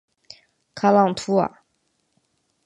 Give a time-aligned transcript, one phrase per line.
[0.73, 1.59] 卡朗图瓦。